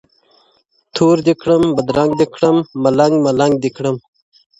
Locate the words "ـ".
4.01-4.03